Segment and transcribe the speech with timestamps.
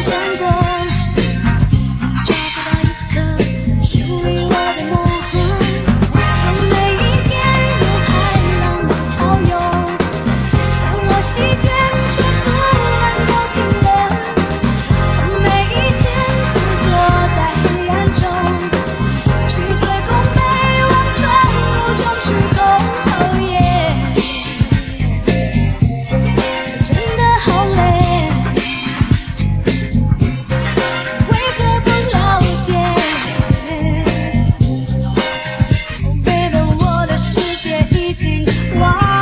[0.00, 0.67] 想走。
[38.80, 39.17] why?